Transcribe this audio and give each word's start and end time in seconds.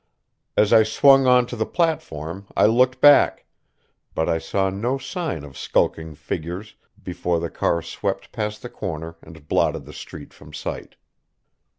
As 0.57 0.73
I 0.73 0.81
swung 0.81 1.27
on 1.27 1.45
to 1.45 1.55
the 1.55 1.63
platform 1.67 2.47
I 2.57 2.65
looked 2.65 2.99
back; 3.01 3.45
but 4.15 4.27
I 4.27 4.39
saw 4.39 4.71
no 4.71 4.97
sign 4.97 5.43
of 5.43 5.55
skulking 5.55 6.15
figures 6.15 6.73
before 7.03 7.39
the 7.39 7.51
car 7.51 7.83
swept 7.83 8.31
past 8.31 8.63
the 8.63 8.69
corner 8.69 9.17
and 9.21 9.47
blotted 9.47 9.85
the 9.85 9.93
street 9.93 10.33
from 10.33 10.55
sight. 10.55 10.95